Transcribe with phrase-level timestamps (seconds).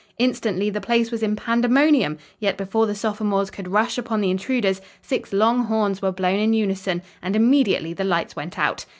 [0.17, 4.81] Instantly the place was in pandemonium; yet before the sophomores could rush upon the intruders
[4.99, 8.87] six long horns were blown in unison, and immediately the lights went out.